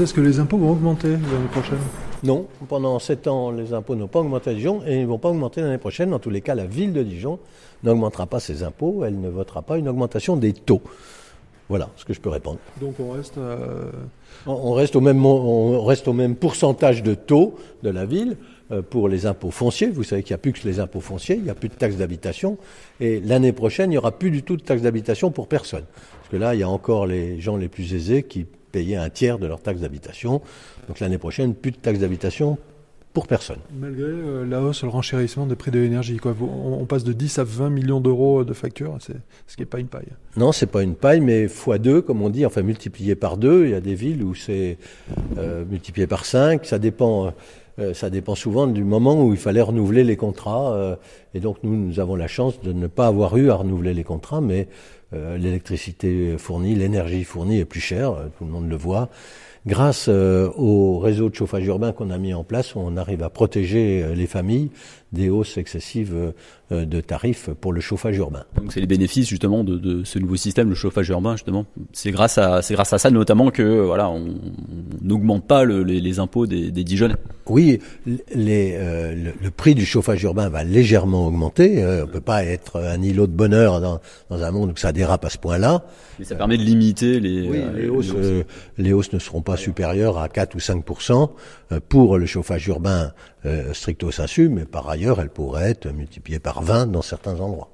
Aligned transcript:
Est-ce 0.00 0.14
que 0.14 0.22
les 0.22 0.40
impôts 0.40 0.56
vont 0.56 0.70
augmenter 0.70 1.08
l'année 1.08 1.48
prochaine? 1.52 1.78
Non, 2.22 2.46
pendant 2.70 2.98
7 2.98 3.26
ans, 3.26 3.50
les 3.50 3.74
impôts 3.74 3.94
n'ont 3.94 4.08
pas 4.08 4.20
augmenté 4.20 4.48
à 4.48 4.54
Dijon 4.54 4.80
et 4.86 4.94
ils 4.94 5.02
ne 5.02 5.06
vont 5.06 5.18
pas 5.18 5.28
augmenter 5.28 5.60
l'année 5.60 5.76
prochaine. 5.76 6.08
Dans 6.08 6.18
tous 6.18 6.30
les 6.30 6.40
cas, 6.40 6.54
la 6.54 6.64
ville 6.64 6.94
de 6.94 7.02
Dijon 7.02 7.38
n'augmentera 7.82 8.26
pas 8.26 8.40
ses 8.40 8.62
impôts, 8.62 9.04
elle 9.04 9.20
ne 9.20 9.28
votera 9.28 9.60
pas 9.60 9.76
une 9.76 9.88
augmentation 9.88 10.38
des 10.38 10.54
taux. 10.54 10.80
Voilà 11.68 11.90
ce 11.96 12.06
que 12.06 12.14
je 12.14 12.20
peux 12.20 12.30
répondre. 12.30 12.58
Donc 12.80 12.94
on 12.98 13.10
reste, 13.10 13.36
euh, 13.36 13.90
on 14.46 14.72
reste, 14.72 14.96
au 14.96 15.02
même, 15.02 15.24
on 15.26 15.84
reste 15.84 16.08
au 16.08 16.14
même 16.14 16.34
pourcentage 16.34 17.02
de 17.02 17.12
taux 17.12 17.56
de 17.82 17.90
la 17.90 18.06
ville 18.06 18.38
euh, 18.72 18.80
pour 18.80 19.06
les 19.06 19.26
impôts 19.26 19.50
fonciers. 19.50 19.90
Vous 19.90 20.02
savez 20.02 20.22
qu'il 20.22 20.32
n'y 20.32 20.36
a 20.36 20.38
plus 20.38 20.54
que 20.54 20.66
les 20.66 20.80
impôts 20.80 21.00
fonciers, 21.00 21.36
il 21.36 21.42
n'y 21.42 21.50
a 21.50 21.54
plus 21.54 21.68
de 21.68 21.74
taxes 21.74 21.96
d'habitation. 21.96 22.56
Et 23.00 23.20
l'année 23.20 23.52
prochaine, 23.52 23.90
il 23.90 23.94
n'y 23.94 23.98
aura 23.98 24.12
plus 24.12 24.30
du 24.30 24.42
tout 24.42 24.56
de 24.56 24.62
taxes 24.62 24.82
d'habitation 24.82 25.30
pour 25.30 25.46
personne. 25.46 25.84
Parce 25.92 26.30
que 26.30 26.38
là, 26.38 26.54
il 26.54 26.60
y 26.60 26.64
a 26.64 26.70
encore 26.70 27.06
les 27.06 27.38
gens 27.38 27.58
les 27.58 27.68
plus 27.68 27.92
aisés 27.94 28.22
qui 28.22 28.46
payaient 28.70 28.96
un 28.96 29.10
tiers 29.10 29.38
de 29.38 29.46
leur 29.46 29.60
taxes 29.60 29.80
d'habitation. 29.80 30.40
Donc 30.88 31.00
l'année 31.00 31.18
prochaine, 31.18 31.54
plus 31.54 31.72
de 31.72 31.76
taxes 31.76 32.00
d'habitation 32.00 32.58
pour 33.12 33.26
personne. 33.26 33.58
Malgré 33.76 34.04
euh, 34.04 34.44
la 34.46 34.62
hausse, 34.62 34.82
le 34.84 34.88
renchérissement 34.88 35.46
des 35.46 35.56
prix 35.56 35.70
de 35.70 35.80
l'énergie. 35.80 36.18
On, 36.24 36.86
passe 36.86 37.04
de 37.04 37.12
10 37.12 37.40
à 37.40 37.44
20 37.44 37.70
millions 37.70 38.00
d'euros 38.00 38.44
de 38.44 38.52
factures, 38.52 38.96
c'est 39.00 39.16
ce 39.46 39.56
qui 39.56 39.62
n'est 39.62 39.66
pas 39.66 39.80
une 39.80 39.88
paille. 39.88 40.06
Non, 40.36 40.52
c'est 40.52 40.66
pas 40.66 40.82
une 40.82 40.94
paille, 40.94 41.20
mais 41.20 41.48
fois 41.48 41.78
2, 41.78 42.02
comme 42.02 42.22
on 42.22 42.30
dit, 42.30 42.46
enfin 42.46 42.62
multiplié 42.62 43.16
par 43.16 43.36
2. 43.36 43.64
Il 43.64 43.70
y 43.70 43.74
a 43.74 43.80
des 43.80 43.94
villes 43.94 44.22
où 44.22 44.34
c'est 44.34 44.78
euh, 45.38 45.64
multiplié 45.64 46.06
par 46.06 46.24
5. 46.24 46.64
Ça 46.64 46.78
dépend. 46.78 47.32
Euh, 47.78 47.94
ça 47.94 48.10
dépend 48.10 48.34
souvent 48.34 48.66
du 48.66 48.84
moment 48.84 49.24
où 49.24 49.32
il 49.32 49.38
fallait 49.38 49.62
renouveler 49.62 50.04
les 50.04 50.16
contrats. 50.16 50.98
et 51.34 51.40
donc 51.40 51.58
nous, 51.62 51.74
nous 51.74 51.98
avons 51.98 52.14
la 52.14 52.26
chance 52.26 52.60
de 52.60 52.72
ne 52.72 52.88
pas 52.88 53.06
avoir 53.06 53.36
eu 53.38 53.48
à 53.48 53.54
renouveler 53.54 53.94
les 53.94 54.04
contrats, 54.04 54.42
mais 54.42 54.68
l'électricité 55.12 56.36
fournie, 56.38 56.74
l'énergie 56.74 57.24
fournie 57.24 57.58
est 57.58 57.64
plus 57.64 57.80
chère, 57.80 58.14
tout 58.38 58.44
le 58.44 58.50
monde 58.50 58.68
le 58.68 58.76
voit 58.76 59.08
grâce 59.66 60.06
euh, 60.08 60.48
au 60.56 60.98
réseau 60.98 61.28
de 61.28 61.34
chauffage 61.34 61.66
urbain 61.66 61.92
qu'on 61.92 62.10
a 62.10 62.18
mis 62.18 62.34
en 62.34 62.44
place, 62.44 62.74
on 62.76 62.96
arrive 62.96 63.22
à 63.22 63.30
protéger 63.30 64.02
euh, 64.02 64.14
les 64.14 64.26
familles 64.26 64.70
des 65.12 65.28
hausses 65.28 65.58
excessives 65.58 66.32
euh, 66.72 66.84
de 66.84 67.00
tarifs 67.00 67.50
pour 67.60 67.72
le 67.72 67.80
chauffage 67.80 68.16
urbain. 68.16 68.44
Donc 68.56 68.72
c'est 68.72 68.80
les 68.80 68.86
bénéfices 68.86 69.28
justement 69.28 69.64
de, 69.64 69.76
de, 69.76 70.04
ce 70.04 70.18
nouveau 70.18 70.36
système, 70.36 70.68
le 70.68 70.74
chauffage 70.76 71.08
urbain 71.08 71.32
justement. 71.32 71.66
C'est 71.92 72.12
grâce 72.12 72.38
à 72.38 72.62
c'est 72.62 72.74
grâce 72.74 72.92
à 72.92 72.98
ça 72.98 73.10
notamment 73.10 73.50
que 73.50 73.80
voilà 73.80 74.08
on 74.08 74.36
n'augmente 75.02 75.46
pas 75.46 75.64
le, 75.64 75.82
les, 75.82 76.00
les, 76.00 76.20
impôts 76.20 76.46
des, 76.46 76.70
des 76.70 76.84
Dijonnais. 76.84 77.16
Oui, 77.46 77.80
les, 78.32 78.74
euh, 78.76 79.14
le, 79.14 79.32
le, 79.42 79.50
prix 79.50 79.74
du 79.74 79.84
chauffage 79.84 80.22
urbain 80.22 80.48
va 80.48 80.62
légèrement 80.62 81.26
augmenter. 81.26 81.82
Euh, 81.82 82.04
on 82.04 82.06
peut 82.06 82.20
pas 82.20 82.44
être 82.44 82.80
un 82.80 83.02
îlot 83.02 83.26
de 83.26 83.32
bonheur 83.32 83.80
dans, 83.80 84.00
dans 84.28 84.44
un 84.44 84.50
monde 84.52 84.70
où 84.70 84.76
ça 84.76 84.92
dérape 85.00 85.24
à 85.24 85.30
ce 85.30 85.38
point-là. 85.38 85.84
Mais 86.18 86.24
ça 86.24 86.36
permet 86.36 86.58
de 86.58 86.62
limiter 86.62 87.20
les. 87.20 87.48
Oui, 87.48 87.62
les, 87.74 87.88
hausses, 87.88 88.12
les 88.12 88.12
hausses. 88.12 88.44
les 88.78 88.92
hausses 88.92 89.12
ne 89.12 89.18
seront 89.18 89.42
pas 89.42 89.56
supérieures 89.56 90.18
à 90.18 90.28
4 90.28 90.54
ou 90.54 90.60
5 90.60 90.84
pour 91.88 92.18
le 92.18 92.26
chauffage 92.26 92.66
urbain 92.68 93.12
euh, 93.46 93.72
stricto 93.72 94.10
sensu, 94.10 94.48
mais 94.48 94.64
par 94.64 94.88
ailleurs, 94.88 95.20
elle 95.20 95.30
pourrait 95.30 95.70
être 95.70 95.88
multipliée 95.92 96.40
par 96.40 96.62
20 96.62 96.86
dans 96.86 97.02
certains 97.02 97.40
endroits. 97.40 97.70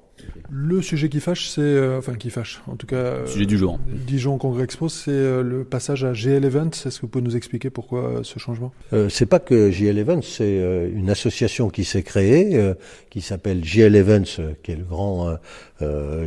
Le 0.49 0.81
sujet 0.81 1.09
qui 1.09 1.19
fâche, 1.19 1.49
c'est 1.49 1.61
euh, 1.61 1.97
enfin 1.97 2.15
qui 2.15 2.29
fâche, 2.29 2.61
en 2.67 2.75
tout 2.75 2.87
cas. 2.87 2.95
Euh, 2.95 3.27
sujet 3.27 3.45
du 3.45 3.57
jour. 3.57 3.79
Dijon 3.87 4.37
Congrès 4.37 4.63
Expo, 4.63 4.87
c'est 4.87 5.11
euh, 5.11 5.43
le 5.43 5.63
passage 5.63 6.03
à 6.05 6.13
GL 6.13 6.43
Events. 6.45 6.85
Est-ce 6.85 6.97
que 6.97 7.01
vous 7.01 7.07
pouvez 7.09 7.23
nous 7.23 7.35
expliquer 7.35 7.69
pourquoi 7.69 8.03
euh, 8.03 8.23
ce 8.23 8.39
changement? 8.39 8.71
Euh, 8.93 9.09
C'est 9.09 9.25
pas 9.25 9.39
que 9.39 9.69
GL 9.71 9.97
Events, 9.97 10.21
c'est 10.21 10.57
une 10.93 11.09
association 11.09 11.69
qui 11.69 11.83
s'est 11.83 12.03
créée, 12.03 12.73
qui 13.09 13.21
s'appelle 13.21 13.63
GL 13.63 13.95
Events, 13.95 14.41
qui 14.63 14.71
est 14.71 14.75
le 14.75 14.83
grand 14.83 15.37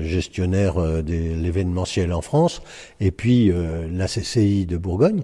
gestionnaire 0.03 1.03
de 1.03 1.13
l'événementiel 1.43 2.13
en 2.13 2.21
France, 2.21 2.63
et 3.01 3.11
puis 3.11 3.53
la 3.93 4.07
CCI 4.07 4.67
de 4.67 4.77
Bourgogne, 4.77 5.23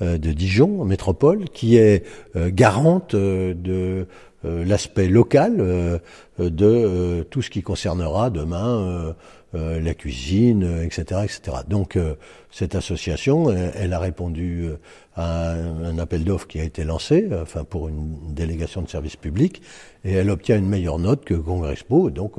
de 0.00 0.32
Dijon, 0.32 0.84
métropole, 0.84 1.44
qui 1.50 1.76
est 1.76 2.04
garante 2.34 3.14
de 3.14 4.06
euh, 4.44 4.64
l'aspect 4.64 5.08
local 5.08 5.56
euh, 5.58 5.98
de 6.38 6.64
euh, 6.64 7.24
tout 7.24 7.42
ce 7.42 7.50
qui 7.50 7.62
concernera 7.62 8.30
demain 8.30 9.14
la 9.54 9.94
cuisine, 9.94 10.82
etc., 10.84 11.22
etc. 11.24 11.62
Donc 11.66 11.98
cette 12.50 12.74
association, 12.74 13.50
elle, 13.50 13.94
a 13.94 13.98
répondu 13.98 14.68
à 15.16 15.52
un, 15.52 15.98
appel 15.98 16.22
d'offres 16.22 16.46
qui 16.46 16.60
a 16.60 16.64
été 16.64 16.84
lancé, 16.84 17.26
enfin 17.32 17.64
pour 17.64 17.88
une 17.88 18.34
délégation 18.34 18.82
de 18.82 18.90
service 18.90 19.16
public, 19.16 19.62
et 20.04 20.12
elle 20.12 20.28
obtient 20.28 20.58
une 20.58 20.68
meilleure 20.68 20.98
note 20.98 21.24
que 21.24 21.32
Congresspo. 21.32 22.10
Donc 22.10 22.34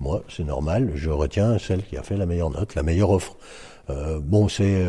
moi, 0.00 0.24
c'est 0.28 0.42
normal, 0.42 0.90
je 0.96 1.10
retiens 1.10 1.56
celle 1.58 1.84
qui 1.84 1.96
a 1.96 2.02
fait 2.02 2.16
la 2.16 2.26
meilleure 2.26 2.50
note, 2.50 2.74
la 2.74 2.82
meilleure 2.82 3.10
offre. 3.10 3.36
Bon, 3.88 4.48
c'est 4.48 4.82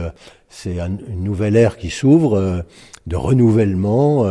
c'est 0.50 0.79
une 0.79 1.24
nouvelle 1.24 1.56
ère 1.56 1.78
qui 1.78 1.90
s'ouvre 1.90 2.66
de 3.07 3.16
renouvellement 3.16 4.25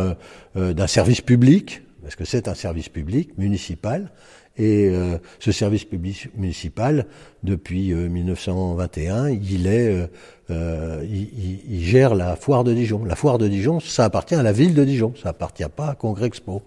d'un 0.55 0.87
service 0.87 1.21
public 1.21 1.81
parce 2.01 2.15
que 2.15 2.25
c'est 2.25 2.47
un 2.47 2.55
service 2.55 2.89
public 2.89 3.37
municipal, 3.37 4.11
et 4.57 4.89
euh, 4.89 5.17
ce 5.39 5.51
service 5.51 5.85
public 5.85 6.27
municipal, 6.35 7.05
depuis 7.43 7.93
1921, 7.93 9.25
euh, 9.25 9.37
il 9.41 9.67
est, 9.67 10.09
euh, 10.49 11.05
il, 11.09 11.59
il, 11.69 11.85
gère 11.85 12.15
la 12.15 12.35
foire 12.35 12.63
de 12.63 12.73
Dijon. 12.73 13.05
La 13.05 13.15
foire 13.15 13.37
de 13.37 13.47
Dijon, 13.47 13.79
ça 13.79 14.03
appartient 14.03 14.35
à 14.35 14.43
la 14.43 14.51
ville 14.51 14.73
de 14.73 14.83
Dijon, 14.83 15.13
ça 15.21 15.29
appartient 15.29 15.63
pas 15.73 15.91
à 15.91 15.95
Congrès 15.95 16.27
Expo. 16.27 16.63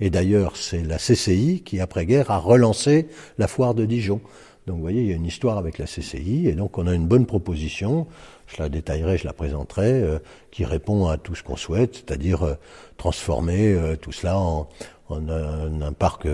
Et 0.00 0.08
d'ailleurs, 0.08 0.56
c'est 0.56 0.82
la 0.82 0.96
CCI 0.96 1.62
qui, 1.64 1.80
après-guerre, 1.80 2.30
a 2.30 2.38
relancé 2.38 3.08
la 3.38 3.48
foire 3.48 3.74
de 3.74 3.84
Dijon. 3.84 4.20
Donc, 4.66 4.76
vous 4.76 4.82
voyez, 4.82 5.02
il 5.02 5.08
y 5.08 5.12
a 5.12 5.16
une 5.16 5.26
histoire 5.26 5.58
avec 5.58 5.78
la 5.78 5.86
CCI, 5.86 6.48
et 6.48 6.52
donc 6.52 6.76
on 6.78 6.86
a 6.86 6.94
une 6.94 7.06
bonne 7.06 7.26
proposition 7.26 8.06
je 8.46 8.62
la 8.62 8.68
détaillerai, 8.68 9.18
je 9.18 9.26
la 9.26 9.32
présenterai, 9.32 9.92
euh, 10.02 10.18
qui 10.50 10.64
répond 10.64 11.08
à 11.08 11.16
tout 11.16 11.34
ce 11.34 11.42
qu'on 11.42 11.56
souhaite, 11.56 11.96
c'est-à-dire 11.96 12.42
euh, 12.44 12.54
transformer 12.96 13.72
euh, 13.72 13.96
tout 13.96 14.12
cela 14.12 14.38
en, 14.38 14.68
en 15.08 15.28
un, 15.28 15.82
un, 15.82 15.92
parc 15.92 16.26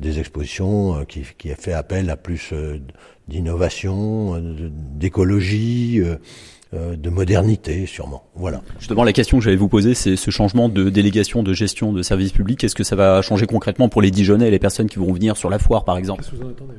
des 0.00 0.18
expositions 0.18 1.04
qui, 1.04 1.22
qui, 1.38 1.52
a 1.52 1.56
fait 1.56 1.72
appel 1.72 2.10
à 2.10 2.16
plus 2.16 2.52
d'innovation, 3.28 4.40
d'écologie. 4.96 6.02
de 6.72 7.10
modernité, 7.10 7.86
sûrement. 7.86 8.24
Voilà. 8.36 8.62
Justement, 8.78 9.02
la 9.02 9.12
question 9.12 9.38
que 9.38 9.44
j'allais 9.44 9.56
vous 9.56 9.68
poser, 9.68 9.94
c'est 9.94 10.14
ce 10.14 10.30
changement 10.30 10.68
de 10.68 10.88
délégation 10.88 11.42
de 11.42 11.52
gestion 11.52 11.92
de 11.92 12.02
services 12.02 12.30
publics. 12.30 12.62
Est-ce 12.62 12.76
que 12.76 12.84
ça 12.84 12.94
va 12.94 13.22
changer 13.22 13.46
concrètement 13.46 13.88
pour 13.88 14.02
les 14.02 14.12
Dijonnais 14.12 14.48
et 14.48 14.50
les 14.52 14.60
personnes 14.60 14.88
qui 14.88 15.00
vont 15.00 15.12
venir 15.12 15.36
sur 15.36 15.50
la 15.50 15.58
foire, 15.58 15.84
par 15.84 15.96
exemple? 15.96 16.22
Qu'est-ce 16.22 16.32
que 16.32 16.36
vous 16.36 16.48
en 16.48 16.50
attendez? 16.50 16.74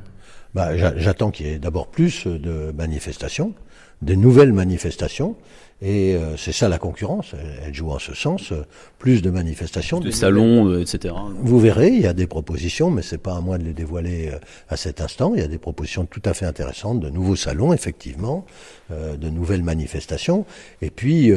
Bah, 0.54 0.76
J'attends 0.76 1.32
qu'il 1.32 1.48
y 1.48 1.50
ait 1.50 1.60
d'abord 1.60 1.88
plus 1.88 2.28
de 2.28 2.72
manifestations 2.72 3.54
des 4.02 4.18
nouvelles 4.18 4.54
manifestations. 4.54 5.36
Et 5.84 6.14
euh, 6.14 6.38
c'est 6.38 6.52
ça 6.52 6.70
la 6.70 6.78
concurrence, 6.78 7.34
elle, 7.66 7.74
joue 7.74 7.90
en 7.90 7.98
ce 7.98 8.14
sens, 8.14 8.52
euh, 8.52 8.68
plus 9.00 9.24
de 9.24 9.32
manifestations. 9.32 10.00
Des 10.00 10.12
salons, 10.12 10.70
euh, 10.70 10.82
etc. 10.82 11.16
Vous 11.40 11.60
verrez, 11.60 11.88
il 11.88 12.02
y 12.02 12.06
a 12.06 12.14
des 12.14 12.28
propositions, 12.28 12.92
mais 12.92 13.02
c'est 13.02 13.18
pas 13.18 13.36
à 13.36 13.42
moi 13.42 13.58
de 13.58 13.64
les 13.64 13.74
dévoiler 13.74 14.30
à 14.70 14.78
cet 14.78 15.02
instant. 15.02 15.32
Il 15.34 15.42
y 15.42 15.44
a 15.44 15.48
des 15.48 15.58
propositions 15.58 16.06
tout 16.06 16.22
à 16.24 16.36
fait 16.36 16.46
intéressantes, 16.46 17.00
de 17.00 17.10
nouveaux 17.10 17.36
salons, 17.36 17.74
effectivement, 17.74 18.46
de 18.92 19.30
nouvelles 19.30 19.64
manifestations, 19.64 20.46
et 20.84 20.92
puis 20.92 21.32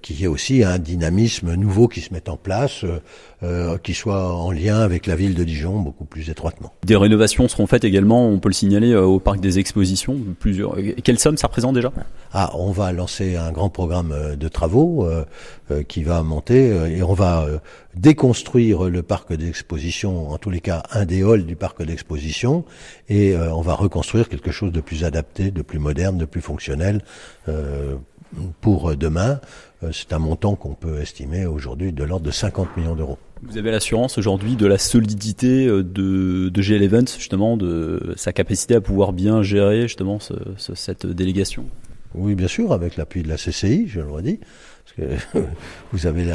qu'il 0.00 0.18
y 0.18 0.24
ait 0.24 0.28
aussi 0.28 0.64
un 0.64 0.78
dynamisme 0.78 1.54
nouveau 1.54 1.86
qui 1.88 2.00
se 2.00 2.14
mette 2.14 2.28
en 2.28 2.36
place, 2.36 2.84
qui 3.82 3.94
soit 3.94 4.34
en 4.34 4.50
lien 4.50 4.78
avec 4.78 5.06
la 5.06 5.16
ville 5.16 5.34
de 5.34 5.44
Dijon 5.44 5.80
beaucoup 5.80 6.04
plus 6.04 6.30
étroitement. 6.30 6.72
Des 6.86 6.96
rénovations 6.96 7.48
seront 7.48 7.66
faites 7.66 7.84
également, 7.84 8.28
on 8.28 8.38
peut 8.38 8.48
le 8.48 8.54
signaler, 8.60 8.94
au 8.94 9.18
parc 9.18 9.40
des 9.40 9.58
expositions. 9.58 10.18
Plusieurs. 10.38 10.76
Quelle 11.02 11.18
somme 11.18 11.36
ça 11.36 11.46
représente 11.46 11.74
déjà? 11.74 11.92
Ah, 12.32 12.50
on 12.54 12.70
va 12.70 12.92
lancer 12.92 13.36
un 13.36 13.50
grand 13.52 13.70
programme 13.70 14.12
euh, 14.12 14.36
de 14.36 14.48
travaux 14.48 15.04
euh, 15.04 15.24
euh, 15.70 15.82
qui 15.82 16.04
va 16.04 16.22
monter 16.22 16.68
et 16.96 17.02
on 17.02 17.14
va 17.14 17.46
déconstruire 17.94 18.84
le 18.84 19.02
parc 19.02 19.32
d'exposition, 19.32 20.30
en 20.30 20.38
tous 20.38 20.50
les 20.50 20.60
cas 20.60 20.82
un 20.92 21.04
des 21.04 21.22
halls 21.22 21.44
du 21.44 21.56
parc 21.56 21.82
d'exposition, 21.82 22.64
et 23.08 23.36
on 23.36 23.62
va 23.62 23.74
reconstruire 23.74 24.28
quelque 24.28 24.52
chose 24.52 24.70
de 24.72 24.80
plus 24.80 25.04
adapté, 25.04 25.50
de 25.50 25.62
plus 25.62 25.78
moderne, 25.78 26.16
de 26.18 26.24
plus 26.24 26.40
fonctionnel 26.40 27.02
pour 28.60 28.96
demain. 28.96 29.40
C'est 29.92 30.12
un 30.12 30.18
montant 30.18 30.54
qu'on 30.54 30.74
peut 30.74 31.00
estimer 31.00 31.46
aujourd'hui 31.46 31.92
de 31.92 32.04
l'ordre 32.04 32.26
de 32.26 32.30
50 32.30 32.76
millions 32.76 32.94
d'euros. 32.94 33.18
Vous 33.42 33.56
avez 33.56 33.70
l'assurance 33.70 34.18
aujourd'hui 34.18 34.56
de 34.56 34.66
la 34.66 34.78
solidité 34.78 35.66
de, 35.66 36.48
de 36.50 36.62
GL 36.62 36.82
Events, 36.82 37.16
justement, 37.16 37.56
de 37.56 38.12
sa 38.16 38.32
capacité 38.32 38.74
à 38.74 38.80
pouvoir 38.80 39.12
bien 39.12 39.42
gérer 39.42 39.82
justement 39.82 40.20
ce, 40.20 40.34
ce, 40.56 40.74
cette 40.74 41.06
délégation? 41.06 41.64
Oui, 42.14 42.34
bien 42.34 42.48
sûr, 42.48 42.72
avec 42.72 42.96
l'appui 42.96 43.22
de 43.22 43.28
la 43.28 43.36
CCI, 43.36 43.86
je 43.86 44.00
le 44.00 44.10
redis. 44.10 44.40
Parce 44.84 45.10
que 45.32 45.38
vous 45.92 46.06
avez 46.06 46.26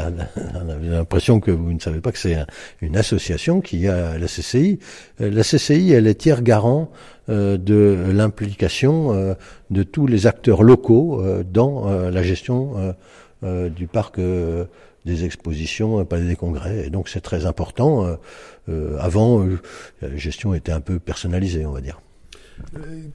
l'impression 0.82 1.40
que 1.40 1.50
vous 1.50 1.72
ne 1.72 1.80
savez 1.80 2.00
pas 2.00 2.12
que 2.12 2.18
c'est 2.18 2.38
une 2.80 2.96
association 2.96 3.60
qui 3.60 3.86
a 3.86 4.18
la 4.18 4.26
CCI. 4.26 4.78
Euh, 5.20 5.30
la 5.30 5.42
CCI, 5.42 5.92
elle 5.92 6.06
est 6.06 6.14
tiers 6.14 6.42
garant 6.42 6.90
euh, 7.28 7.56
de 7.58 7.96
l'implication 8.10 9.12
euh, 9.12 9.34
de 9.70 9.82
tous 9.82 10.06
les 10.06 10.26
acteurs 10.26 10.62
locaux 10.62 11.22
dans 11.44 11.90
la 12.10 12.22
gestion 12.22 12.94
du 13.42 13.86
parc 13.86 14.18
des 15.06 15.24
expositions, 15.24 16.04
palais 16.04 16.26
des 16.26 16.36
congrès. 16.36 16.86
Et 16.86 16.90
donc 16.90 17.08
c'est 17.08 17.22
très 17.22 17.46
important. 17.46 18.18
avant, 18.98 19.46
la 20.02 20.16
gestion 20.16 20.52
était 20.52 20.72
un 20.72 20.80
peu 20.80 20.98
personnalisée, 20.98 21.64
on 21.64 21.72
va 21.72 21.80
dire. 21.80 22.00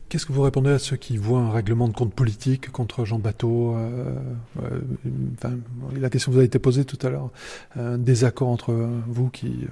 Qu'est-ce 0.10 0.26
que 0.26 0.34
vous 0.34 0.42
répondez 0.42 0.70
à 0.70 0.80
ceux 0.80 0.98
qui 0.98 1.18
voient 1.18 1.40
un 1.40 1.52
règlement 1.52 1.88
de 1.88 1.94
compte 1.94 2.14
politique 2.14 2.72
contre 2.72 3.06
Jean 3.06 3.20
Bateau 3.20 3.76
euh, 3.76 4.16
euh, 4.64 5.58
La 6.00 6.10
question 6.10 6.32
vous 6.32 6.40
a 6.40 6.44
été 6.44 6.60
posée 6.60 6.86
tout 6.86 7.00
à 7.06 7.10
l'heure. 7.10 7.30
Un 7.76 7.98
désaccord 7.98 8.50
entre 8.50 8.74
vous 9.08 9.30
qui 9.30 9.68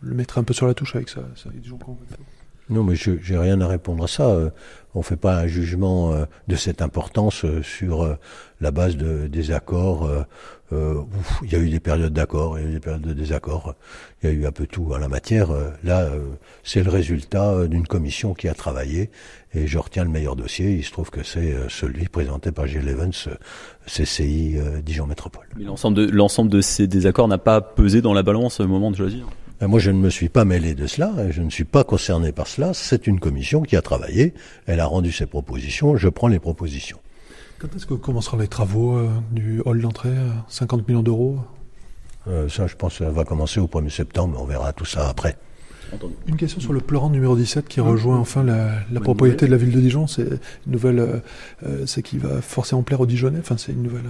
le 0.00 0.14
mettre 0.14 0.38
un 0.38 0.44
peu 0.44 0.54
sur 0.54 0.66
la 0.66 0.74
touche 0.74 0.96
avec 0.96 1.08
ça 1.08 1.22
non, 2.70 2.84
mais 2.84 2.94
je 2.94 3.10
n'ai 3.10 3.38
rien 3.38 3.60
à 3.60 3.66
répondre 3.66 4.04
à 4.04 4.08
ça. 4.08 4.28
Euh, 4.28 4.50
on 4.94 5.00
ne 5.00 5.04
fait 5.04 5.16
pas 5.16 5.38
un 5.38 5.46
jugement 5.46 6.12
euh, 6.12 6.24
de 6.46 6.54
cette 6.56 6.82
importance 6.82 7.44
euh, 7.44 7.62
sur 7.62 8.16
la 8.60 8.70
base 8.70 8.96
de, 8.96 9.26
des 9.26 9.50
accords. 9.50 10.08
Il 10.72 11.50
y 11.50 11.56
a 11.56 11.58
eu 11.58 11.68
des 11.68 11.80
périodes 11.80 12.12
d'accord, 12.12 12.56
il 12.56 12.64
y 12.64 12.66
a 12.66 12.70
eu 12.70 12.72
des 12.74 12.80
périodes 12.80 13.02
de 13.02 13.12
désaccord. 13.12 13.74
Il 14.22 14.30
y 14.30 14.32
a 14.32 14.34
eu 14.34 14.46
un 14.46 14.52
peu 14.52 14.68
tout 14.68 14.92
en 14.92 14.98
la 14.98 15.08
matière. 15.08 15.48
Là, 15.82 16.08
c'est 16.62 16.84
le 16.84 16.90
résultat 16.90 17.66
d'une 17.66 17.88
commission 17.88 18.34
qui 18.34 18.46
a 18.46 18.54
travaillé 18.54 19.10
et 19.52 19.66
je 19.66 19.78
retiens 19.78 20.04
le 20.04 20.10
meilleur 20.10 20.36
dossier. 20.36 20.76
Il 20.76 20.84
se 20.84 20.92
trouve 20.92 21.10
que 21.10 21.24
c'est 21.24 21.56
celui 21.68 22.06
présenté 22.06 22.52
par 22.52 22.68
Gilles 22.68 22.88
Evans, 22.88 23.12
CCI 23.86 24.58
Dijon 24.84 25.06
Métropole. 25.06 25.48
Mais 25.56 25.64
l'ensemble 25.64 25.96
de, 25.96 26.06
l'ensemble 26.06 26.50
de 26.50 26.60
ces 26.60 26.86
désaccords 26.86 27.26
n'a 27.26 27.38
pas 27.38 27.60
pesé 27.60 28.00
dans 28.00 28.14
la 28.14 28.22
balance 28.22 28.60
au 28.60 28.68
moment 28.68 28.92
de 28.92 28.96
choisir 28.96 29.26
moi, 29.66 29.78
je 29.78 29.90
ne 29.90 29.98
me 29.98 30.10
suis 30.10 30.28
pas 30.28 30.44
mêlé 30.44 30.74
de 30.74 30.86
cela, 30.86 31.30
je 31.30 31.42
ne 31.42 31.50
suis 31.50 31.64
pas 31.64 31.84
concerné 31.84 32.32
par 32.32 32.46
cela. 32.46 32.72
C'est 32.72 33.06
une 33.06 33.20
commission 33.20 33.62
qui 33.62 33.76
a 33.76 33.82
travaillé, 33.82 34.32
elle 34.66 34.80
a 34.80 34.86
rendu 34.86 35.12
ses 35.12 35.26
propositions, 35.26 35.96
je 35.96 36.08
prends 36.08 36.28
les 36.28 36.38
propositions. 36.38 36.98
Quand 37.58 37.68
est-ce 37.76 37.84
que 37.84 37.94
commenceront 37.94 38.38
les 38.38 38.48
travaux 38.48 38.96
euh, 38.96 39.10
du 39.32 39.60
hall 39.66 39.82
d'entrée 39.82 40.14
50 40.48 40.88
millions 40.88 41.02
d'euros? 41.02 41.38
Euh, 42.26 42.48
Ça, 42.48 42.66
je 42.66 42.74
pense 42.74 42.98
que 42.98 43.04
ça 43.04 43.10
va 43.10 43.24
commencer 43.24 43.60
au 43.60 43.66
1er 43.66 43.90
septembre, 43.90 44.38
on 44.40 44.46
verra 44.46 44.72
tout 44.72 44.86
ça 44.86 45.08
après. 45.08 45.36
Une 46.26 46.36
question 46.36 46.60
sur 46.60 46.72
le 46.72 46.80
pleurant 46.80 47.10
numéro 47.10 47.36
17 47.36 47.66
qui 47.68 47.80
rejoint 47.80 48.18
enfin 48.18 48.44
la, 48.44 49.00
propriété 49.00 49.46
de 49.46 49.50
la 49.50 49.56
ville 49.56 49.72
de 49.72 49.80
Dijon. 49.80 50.06
C'est 50.06 50.22
une 50.66 50.72
nouvelle, 50.72 51.22
euh, 51.66 51.86
c'est 51.86 52.02
qui 52.02 52.16
va 52.16 52.40
forcément 52.40 52.82
plaire 52.82 53.00
aux 53.00 53.06
Dijonnais? 53.06 53.40
Enfin, 53.40 53.56
c'est 53.58 53.72
une 53.72 53.82
nouvelle. 53.82 54.04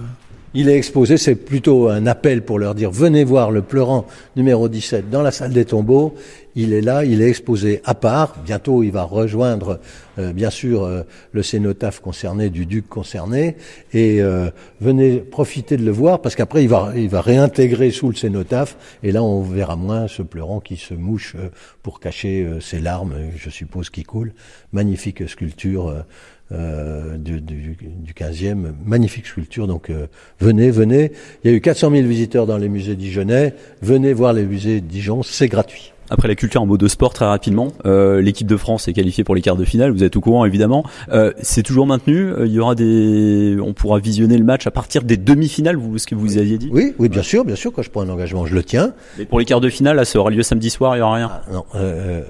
Il 0.53 0.67
est 0.67 0.75
exposé, 0.75 1.15
c'est 1.15 1.35
plutôt 1.35 1.87
un 1.87 2.05
appel 2.07 2.43
pour 2.43 2.59
leur 2.59 2.75
dire 2.75 2.91
venez 2.91 3.23
voir 3.23 3.51
le 3.51 3.61
pleurant 3.61 4.05
numéro 4.35 4.67
17 4.67 5.09
dans 5.09 5.21
la 5.21 5.31
salle 5.31 5.53
des 5.53 5.63
tombeaux. 5.63 6.13
Il 6.55 6.73
est 6.73 6.81
là, 6.81 7.05
il 7.05 7.21
est 7.21 7.29
exposé 7.29 7.81
à 7.85 7.95
part. 7.95 8.35
Bientôt, 8.43 8.83
il 8.83 8.91
va 8.91 9.03
rejoindre, 9.03 9.79
euh, 10.19 10.33
bien 10.33 10.49
sûr, 10.49 10.83
euh, 10.83 11.03
le 11.31 11.41
cénotaphe 11.41 12.01
concerné, 12.01 12.49
du 12.49 12.65
duc 12.65 12.89
concerné. 12.89 13.55
Et 13.93 14.21
euh, 14.21 14.49
venez 14.81 15.19
profiter 15.19 15.77
de 15.77 15.85
le 15.85 15.91
voir, 15.91 16.21
parce 16.21 16.35
qu'après, 16.35 16.63
il 16.63 16.67
va, 16.67 16.91
il 16.97 17.07
va 17.07 17.21
réintégrer 17.21 17.89
sous 17.91 18.09
le 18.09 18.15
cénotaphe. 18.15 18.75
Et 19.03 19.13
là, 19.13 19.23
on 19.23 19.41
verra 19.41 19.77
moins 19.77 20.09
ce 20.09 20.21
pleurant 20.21 20.59
qui 20.59 20.75
se 20.75 20.93
mouche 20.93 21.37
pour 21.81 22.01
cacher 22.01 22.45
ses 22.59 22.79
larmes, 22.79 23.15
je 23.37 23.49
suppose, 23.49 23.89
qui 23.89 24.03
coulent. 24.03 24.33
Magnifique 24.73 25.29
sculpture 25.29 26.03
euh, 26.51 27.17
du, 27.17 27.41
du, 27.41 28.13
15e. 28.13 28.73
Magnifique 28.85 29.25
sculpture. 29.27 29.67
Donc 29.67 29.89
euh, 29.89 30.07
venez, 30.39 30.71
venez. 30.71 31.11
Il 31.43 31.51
y 31.51 31.53
a 31.53 31.57
eu 31.57 31.61
400 31.61 31.91
000 31.91 32.07
visiteurs 32.07 32.45
dans 32.45 32.57
les 32.57 32.69
musées 32.69 32.95
dijonnais. 32.95 33.53
Venez 33.81 34.13
voir 34.13 34.33
les 34.33 34.43
musées 34.43 34.81
Dijon, 34.81 35.23
c'est 35.23 35.47
gratuit. 35.47 35.93
Après 36.11 36.27
la 36.27 36.35
culture 36.35 36.61
en 36.61 36.65
mode 36.65 36.81
de 36.81 36.89
sport, 36.89 37.13
très 37.13 37.23
rapidement, 37.23 37.69
euh, 37.85 38.19
l'équipe 38.19 38.45
de 38.45 38.57
France 38.57 38.89
est 38.89 38.93
qualifiée 38.93 39.23
pour 39.23 39.33
les 39.33 39.41
quarts 39.41 39.55
de 39.55 39.63
finale. 39.63 39.91
Vous 39.91 40.03
êtes 40.03 40.17
au 40.17 40.19
courant 40.19 40.43
évidemment. 40.43 40.83
Euh, 41.13 41.31
c'est 41.41 41.63
toujours 41.63 41.87
maintenu. 41.87 42.33
Il 42.41 42.51
y 42.51 42.59
aura 42.59 42.75
des, 42.75 43.55
on 43.63 43.71
pourra 43.71 43.99
visionner 43.99 44.37
le 44.37 44.43
match 44.43 44.67
à 44.67 44.71
partir 44.71 45.03
des 45.03 45.15
demi-finales. 45.15 45.77
Vous, 45.77 45.97
ce 45.97 46.07
que 46.07 46.13
vous 46.13 46.37
aviez 46.37 46.57
dit? 46.57 46.69
Oui, 46.69 46.93
oui, 46.99 47.07
bien 47.07 47.23
sûr, 47.23 47.45
bien 47.45 47.55
sûr. 47.55 47.71
Quand 47.71 47.81
je 47.81 47.89
prends 47.89 48.01
un 48.01 48.09
engagement, 48.09 48.45
je 48.45 48.53
le 48.53 48.61
tiens. 48.61 48.93
Mais 49.17 49.23
pour 49.23 49.39
les 49.39 49.45
quarts 49.45 49.61
de 49.61 49.69
finale, 49.69 49.95
là, 49.95 50.03
ça 50.03 50.19
aura 50.19 50.31
lieu 50.31 50.43
samedi 50.43 50.69
soir. 50.69 50.97
Il 50.97 50.99
y 50.99 51.01
aura 51.01 51.15
rien? 51.15 51.31
Ah, 51.31 51.43
non, 51.53 51.63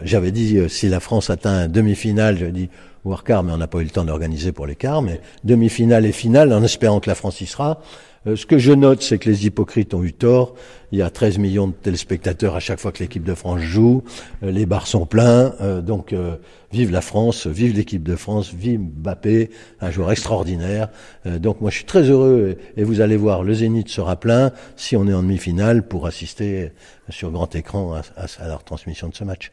j'avais 0.03 0.31
dit 0.31 0.59
si 0.69 0.87
la 0.87 0.99
France 0.99 1.31
atteint 1.31 1.63
un 1.63 1.67
demi-finale, 1.67 2.37
je 2.37 2.45
dis 2.45 2.69
voire 3.03 3.23
quart, 3.23 3.41
mais 3.41 3.51
on 3.51 3.57
n'a 3.57 3.65
pas 3.65 3.79
eu 3.79 3.83
le 3.83 3.89
temps 3.89 4.05
d'organiser 4.05 4.51
pour 4.51 4.67
les 4.67 4.75
quarts, 4.75 5.01
mais 5.01 5.21
demi-finale 5.43 6.05
et 6.05 6.11
finale, 6.11 6.53
en 6.53 6.61
espérant 6.61 6.99
que 6.99 7.09
la 7.09 7.15
France 7.15 7.41
y 7.41 7.47
sera. 7.47 7.81
Euh, 8.27 8.35
ce 8.35 8.45
que 8.45 8.57
je 8.57 8.71
note, 8.71 9.01
c'est 9.01 9.17
que 9.17 9.29
les 9.29 9.45
hypocrites 9.47 9.93
ont 9.93 10.03
eu 10.03 10.13
tort. 10.13 10.53
Il 10.91 10.99
y 10.99 11.01
a 11.01 11.09
13 11.09 11.39
millions 11.39 11.67
de 11.67 11.73
téléspectateurs 11.73 12.55
à 12.55 12.59
chaque 12.59 12.79
fois 12.79 12.91
que 12.91 12.99
l'équipe 12.99 13.23
de 13.23 13.33
France 13.33 13.61
joue. 13.61 14.03
Euh, 14.43 14.51
les 14.51 14.65
bars 14.65 14.85
sont 14.85 15.05
pleins. 15.05 15.53
Euh, 15.61 15.81
donc, 15.81 16.13
vive 16.71 16.91
la 16.91 17.01
France, 17.01 17.47
vive 17.47 17.75
l'équipe 17.75 18.03
de 18.03 18.15
France, 18.15 18.53
vive 18.53 18.79
Mbappé, 18.79 19.49
un 19.79 19.91
joueur 19.91 20.11
extraordinaire. 20.11 20.89
donc, 21.25 21.61
moi, 21.61 21.69
je 21.71 21.77
suis 21.77 21.85
très 21.85 22.03
heureux. 22.03 22.57
Et 22.77 22.83
vous 22.83 23.01
allez 23.01 23.17
voir, 23.17 23.43
le 23.43 23.53
Zénith 23.53 23.89
sera 23.89 24.15
plein 24.15 24.51
si 24.75 24.95
on 24.95 25.07
est 25.07 25.13
en 25.13 25.23
demi-finale 25.23 25.87
pour 25.87 26.05
assister 26.05 26.71
sur 27.09 27.31
grand 27.31 27.53
écran 27.55 27.93
à, 27.93 28.01
à 28.39 28.47
la 28.47 28.55
retransmission 28.55 29.09
de 29.09 29.15
ce 29.15 29.23
match. 29.23 29.51